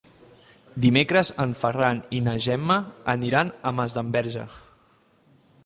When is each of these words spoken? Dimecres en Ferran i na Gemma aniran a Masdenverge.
Dimecres 0.85 1.29
en 1.43 1.51
Ferran 1.63 2.01
i 2.19 2.21
na 2.29 2.35
Gemma 2.47 2.79
aniran 3.15 3.53
a 3.73 3.77
Masdenverge. 3.81 4.47